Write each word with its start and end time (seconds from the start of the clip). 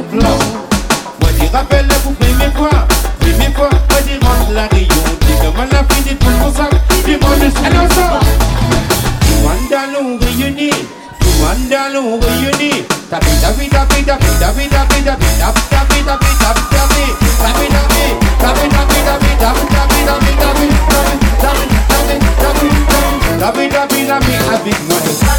au 0.00 0.02
plan. 0.02 0.38
Moi 1.20 1.30
je 1.38 1.46
rappelle 1.52 1.88
vous 2.04 2.14
mes 2.20 2.50
quoi, 2.52 2.70
moi 3.68 3.98
je 4.06 4.12
rentre 4.26 4.52
la 4.52 4.62
rayon. 4.68 5.04
Dis 5.26 5.36
tout 5.36 5.52
dis. 10.56 10.70
Tout 11.20 11.28
tout 11.30 12.86
tapi 13.10 13.32
tapi 13.42 13.68
tapi 13.68 14.04
tapi 14.04 14.28
tapi 14.38 14.68
tapi 14.68 14.98
tapi 15.00 15.18
tapi 15.30 16.04
tapi 16.06 16.28
tapi 16.40 16.60
tapi 16.60 17.06
tapi 18.40 18.60
tapi 18.60 18.88
tapi 23.38 23.68
tapi 23.68 24.06
tapi 24.06 24.32
avec 24.52 24.78
moi 24.88 25.29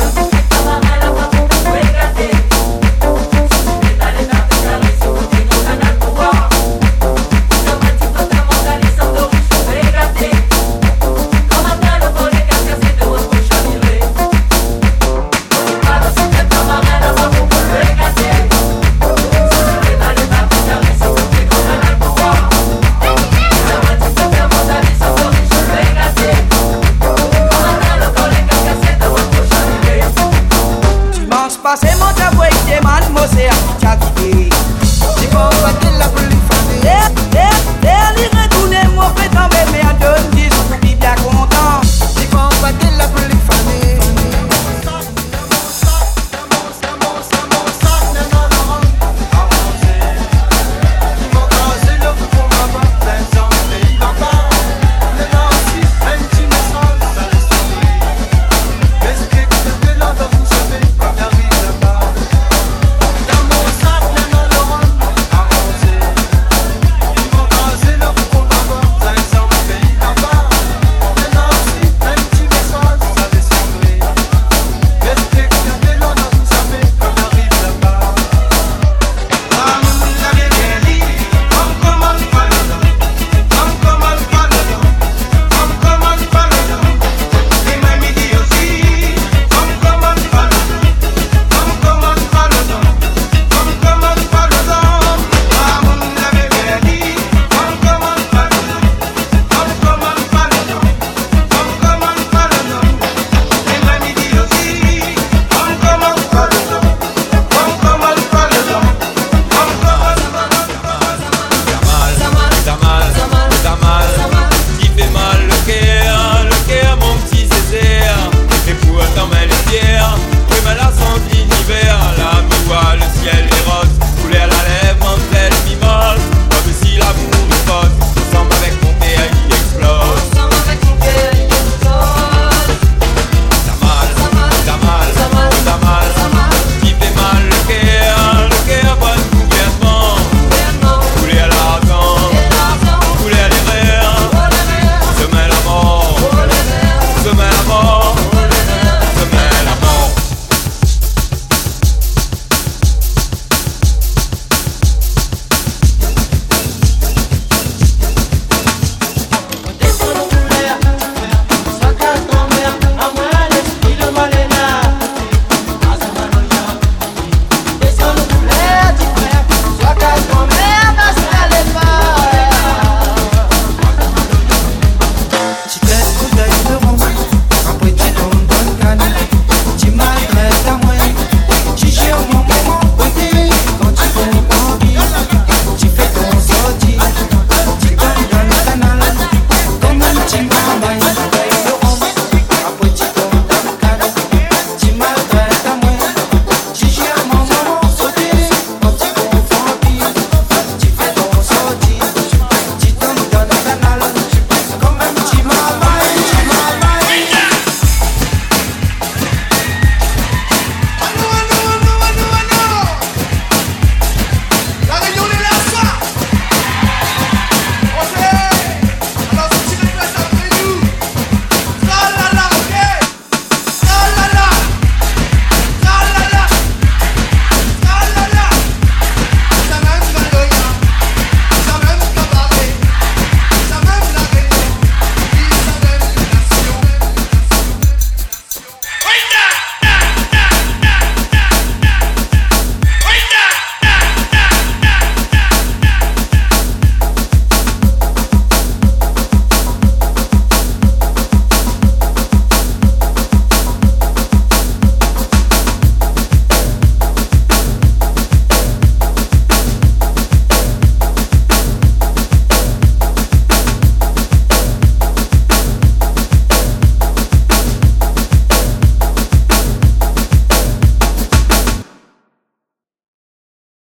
like 32.52 33.04
them 33.04 33.14
must 33.14 33.34
say 33.34 33.48
I'm 33.48 33.80
jackie. 33.80 34.50
The 34.50 35.30
bomb 35.32 35.54
and 35.66 35.82
killer. 35.82 36.21